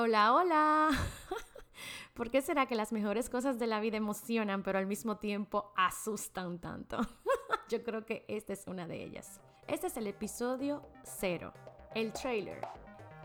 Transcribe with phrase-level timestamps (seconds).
[0.00, 0.90] Hola, hola.
[2.14, 5.72] ¿Por qué será que las mejores cosas de la vida emocionan, pero al mismo tiempo
[5.76, 6.98] asustan tanto?
[7.68, 9.40] Yo creo que esta es una de ellas.
[9.66, 11.52] Este es el episodio cero,
[11.96, 12.60] el trailer,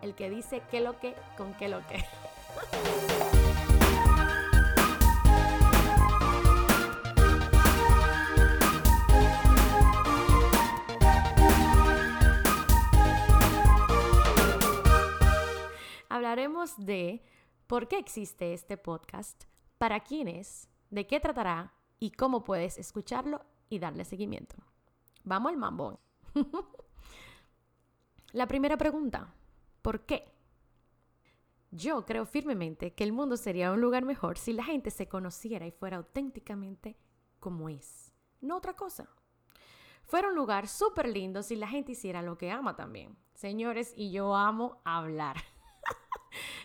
[0.00, 2.06] el que dice qué lo que con qué lo que.
[16.32, 17.22] Hablaremos de
[17.66, 19.44] por qué existe este podcast,
[19.76, 24.56] para quién es, de qué tratará y cómo puedes escucharlo y darle seguimiento.
[25.24, 26.00] Vamos al mambo.
[28.32, 29.34] La primera pregunta,
[29.82, 30.32] ¿por qué?
[31.70, 35.66] Yo creo firmemente que el mundo sería un lugar mejor si la gente se conociera
[35.66, 36.96] y fuera auténticamente
[37.40, 39.06] como es, no otra cosa.
[40.02, 43.18] Fuera un lugar súper lindo si la gente hiciera lo que ama también.
[43.34, 45.36] Señores, y yo amo hablar.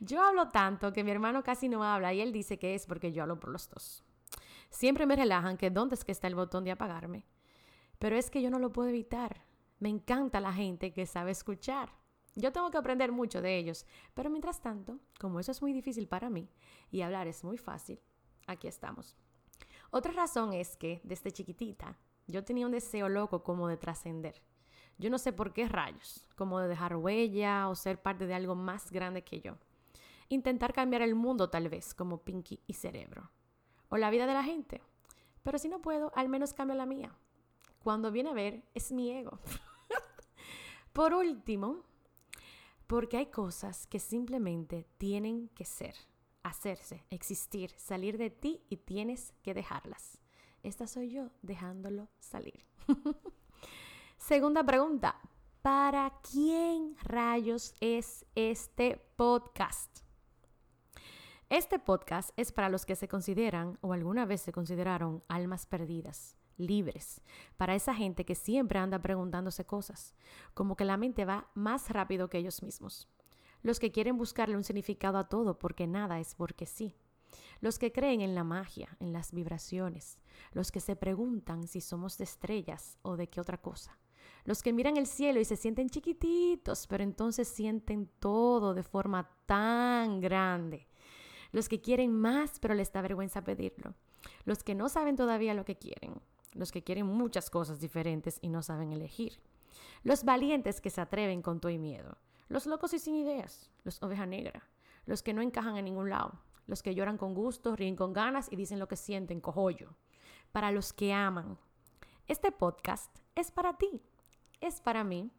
[0.00, 3.12] Yo hablo tanto que mi hermano casi no habla y él dice que es porque
[3.12, 4.04] yo hablo por los dos.
[4.70, 7.26] Siempre me relajan que dónde es que está el botón de apagarme.
[7.98, 9.44] Pero es que yo no lo puedo evitar.
[9.78, 11.90] Me encanta la gente que sabe escuchar.
[12.34, 16.08] Yo tengo que aprender mucho de ellos, pero mientras tanto, como eso es muy difícil
[16.08, 16.48] para mí
[16.90, 18.00] y hablar es muy fácil,
[18.46, 19.16] aquí estamos.
[19.90, 24.42] Otra razón es que desde chiquitita yo tenía un deseo loco como de trascender.
[24.98, 28.54] Yo no sé por qué rayos, como de dejar huella o ser parte de algo
[28.54, 29.56] más grande que yo.
[30.28, 33.30] Intentar cambiar el mundo tal vez, como Pinky y Cerebro
[33.92, 34.80] o la vida de la gente.
[35.42, 37.14] Pero si no puedo, al menos cambio la mía.
[37.82, 39.38] Cuando viene a ver, es mi ego.
[40.94, 41.84] Por último,
[42.86, 45.94] porque hay cosas que simplemente tienen que ser,
[46.42, 50.18] hacerse, existir, salir de ti y tienes que dejarlas.
[50.62, 52.64] Esta soy yo dejándolo salir.
[54.22, 55.16] Segunda pregunta,
[55.62, 59.98] ¿para quién rayos es este podcast?
[61.48, 66.36] Este podcast es para los que se consideran o alguna vez se consideraron almas perdidas,
[66.56, 67.20] libres,
[67.56, 70.14] para esa gente que siempre anda preguntándose cosas,
[70.54, 73.08] como que la mente va más rápido que ellos mismos.
[73.62, 76.94] Los que quieren buscarle un significado a todo porque nada es porque sí.
[77.60, 80.20] Los que creen en la magia, en las vibraciones.
[80.52, 83.98] Los que se preguntan si somos de estrellas o de qué otra cosa.
[84.44, 89.30] Los que miran el cielo y se sienten chiquititos, pero entonces sienten todo de forma
[89.46, 90.88] tan grande.
[91.52, 93.94] Los que quieren más pero les da vergüenza pedirlo,
[94.44, 96.20] los que no saben todavía lo que quieren,
[96.54, 99.40] los que quieren muchas cosas diferentes y no saben elegir,
[100.02, 104.02] los valientes que se atreven con todo y miedo, los locos y sin ideas, los
[104.02, 104.68] oveja negra,
[105.06, 108.50] los que no encajan en ningún lado, los que lloran con gusto, ríen con ganas
[108.50, 109.94] y dicen lo que sienten, cojollo,
[110.52, 111.58] para los que aman.
[112.26, 114.00] Este podcast es para ti,
[114.62, 115.30] es para mí,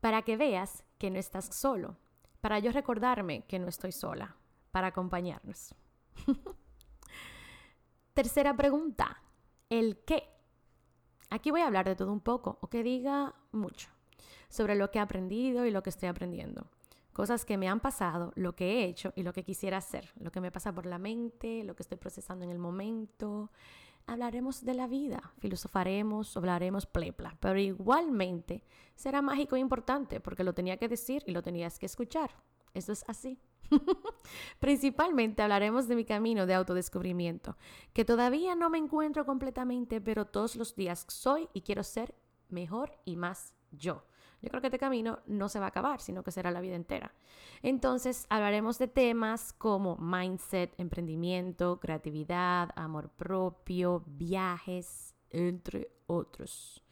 [0.00, 1.96] para que veas que no estás solo,
[2.40, 4.36] para yo recordarme que no estoy sola
[4.70, 5.74] para acompañarnos.
[8.14, 9.22] Tercera pregunta,
[9.68, 10.28] ¿el qué?
[11.30, 13.88] Aquí voy a hablar de todo un poco, o que diga mucho,
[14.48, 16.66] sobre lo que he aprendido y lo que estoy aprendiendo.
[17.12, 20.32] Cosas que me han pasado, lo que he hecho y lo que quisiera hacer, lo
[20.32, 23.50] que me pasa por la mente, lo que estoy procesando en el momento.
[24.06, 28.64] Hablaremos de la vida, filosofaremos, hablaremos plepla, pero igualmente
[28.94, 32.30] será mágico e importante porque lo tenía que decir y lo tenías que escuchar.
[32.74, 33.38] Eso es así.
[34.60, 37.56] Principalmente hablaremos de mi camino de autodescubrimiento,
[37.92, 42.14] que todavía no me encuentro completamente, pero todos los días soy y quiero ser
[42.48, 44.04] mejor y más yo.
[44.42, 46.74] Yo creo que este camino no se va a acabar, sino que será la vida
[46.74, 47.14] entera.
[47.62, 56.82] Entonces, hablaremos de temas como mindset, emprendimiento, creatividad, amor propio, viajes, entre otros.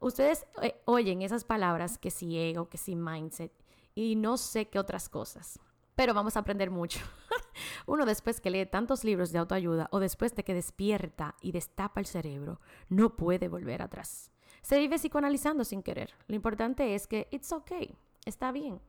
[0.00, 3.52] Ustedes eh, oyen esas palabras que si ego, que si mindset
[3.94, 5.60] y no sé qué otras cosas
[5.94, 7.00] pero vamos a aprender mucho.
[7.86, 12.00] Uno después que lee tantos libros de autoayuda o después de que despierta y destapa
[12.00, 14.30] el cerebro, no puede volver atrás.
[14.62, 16.14] Se vive psicoanalizando sin querer.
[16.28, 18.80] Lo importante es que it's okay, está bien.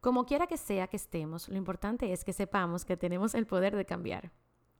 [0.00, 3.74] Como quiera que sea que estemos, lo importante es que sepamos que tenemos el poder
[3.74, 4.32] de cambiar.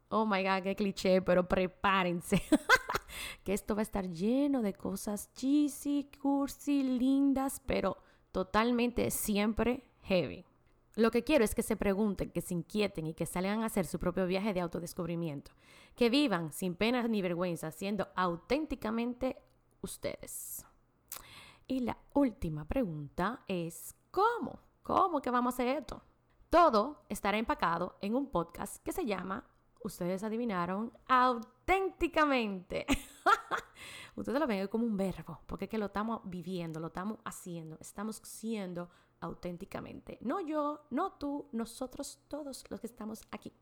[0.09, 2.41] Oh my god, qué cliché, pero prepárense.
[3.45, 7.97] que esto va a estar lleno de cosas cheesy, cursi, lindas, pero
[8.31, 10.45] totalmente siempre heavy.
[10.95, 13.85] Lo que quiero es que se pregunten, que se inquieten y que salgan a hacer
[13.85, 15.51] su propio viaje de autodescubrimiento.
[15.95, 19.37] Que vivan sin penas ni vergüenza, siendo auténticamente
[19.87, 20.65] ustedes.
[21.67, 24.61] Y la última pregunta es, ¿cómo?
[24.83, 26.03] ¿Cómo que vamos a hacer esto?
[26.51, 29.45] Todo estará empacado en un podcast que se llama,
[29.83, 32.87] ustedes adivinaron, auténticamente.
[34.17, 37.79] ustedes lo ven como un verbo, porque es que lo estamos viviendo, lo estamos haciendo,
[37.81, 38.89] estamos siendo
[39.21, 40.19] auténticamente.
[40.21, 43.53] No yo, no tú, nosotros todos los que estamos aquí.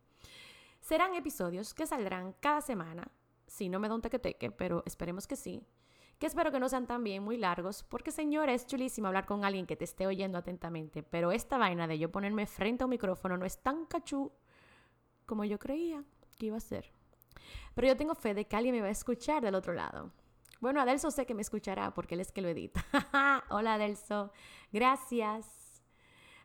[0.81, 3.11] Serán episodios que saldrán cada semana,
[3.47, 5.63] si no me da un tequeteque, pero esperemos que sí.
[6.19, 9.67] Que espero que no sean también muy largos, porque señor, es chulísimo hablar con alguien
[9.67, 13.37] que te esté oyendo atentamente, pero esta vaina de yo ponerme frente a un micrófono
[13.37, 14.33] no es tan cachú
[15.27, 16.05] como yo creía
[16.39, 16.93] que iba a ser.
[17.75, 20.13] Pero yo tengo fe de que alguien me va a escuchar del otro lado.
[20.61, 22.85] Bueno, Adelso sé que me escuchará porque él es que lo edita.
[23.51, 24.31] Hola Adelso,
[24.73, 25.83] gracias.